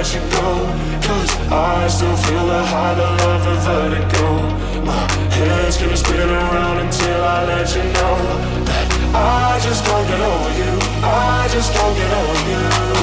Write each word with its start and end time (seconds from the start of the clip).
Let 0.00 0.14
you 0.14 0.20
go. 0.30 0.48
Cause 1.06 1.30
I 1.52 1.86
still 1.88 2.16
feel 2.16 2.46
the 2.46 2.64
high, 2.64 2.94
the 2.94 3.08
love, 3.20 3.44
the 3.44 3.56
vertigo. 3.66 4.28
My 4.82 5.02
head's 5.36 5.76
gonna 5.76 5.94
spin 5.94 6.30
around 6.30 6.78
until 6.78 7.22
I 7.22 7.44
let 7.44 7.68
you 7.76 7.82
know 7.82 8.16
that 8.64 8.86
I 9.14 9.60
just 9.62 9.84
can't 9.84 10.08
get 10.08 10.20
over 10.32 10.52
you. 10.60 10.72
I 11.04 11.48
just 11.52 11.74
can't 11.74 11.96
get 11.98 12.12
over 12.16 12.50
you. 12.50 12.99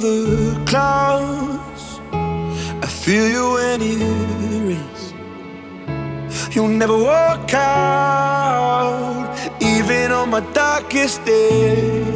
the 0.00 0.62
clouds. 0.66 2.00
I 2.12 2.86
feel 2.86 3.28
you 3.28 3.52
when 3.54 3.82
it 3.82 3.98
rains. 4.68 5.14
You'll 6.54 6.68
never 6.68 6.96
walk 6.96 7.52
out, 7.54 9.34
even 9.60 10.12
on 10.12 10.30
my 10.30 10.40
darkest 10.52 11.24
days. 11.24 12.06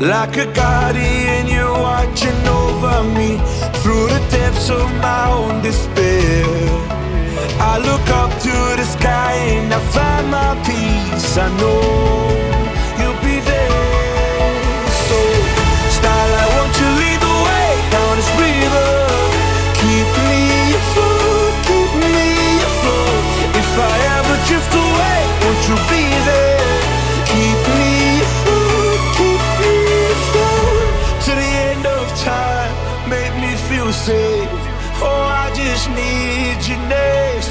Like 0.00 0.36
a 0.36 0.46
guardian, 0.52 1.46
you're 1.46 1.78
watching 1.90 2.46
over 2.48 3.02
me 3.18 3.38
through 3.80 4.06
the 4.14 4.20
depths 4.30 4.70
of 4.70 4.90
my 5.06 5.30
own 5.30 5.62
despair. 5.62 6.44
I 7.72 7.78
look 7.78 8.08
up 8.22 8.30
to 8.46 8.54
the 8.80 8.84
sky 8.84 9.34
and 9.56 9.72
I 9.72 9.80
find 9.94 10.30
my 10.30 10.54
peace. 10.64 11.36
I 11.36 11.48
know. 11.58 12.39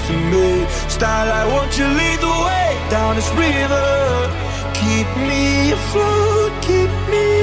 to 0.09 0.15
me. 0.31 0.65
Starlight, 0.89 1.47
won't 1.53 1.77
you 1.77 1.85
lead 1.85 2.19
the 2.19 2.35
way 2.45 2.67
down 2.89 3.15
this 3.15 3.29
river? 3.45 3.89
Keep 4.73 5.07
me 5.27 5.71
afloat, 5.71 6.51
keep 6.61 6.91
me 7.13 7.38